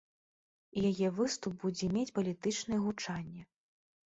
[0.79, 3.41] І яе выступ будзе мець палітычнае гучанне.